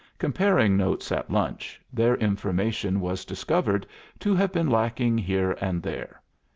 [0.17, 3.85] Comparing notes at lunch, their information was discovered
[4.19, 6.19] to have been lacking here and there.